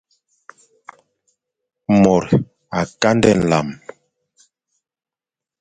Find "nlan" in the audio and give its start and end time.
3.39-3.67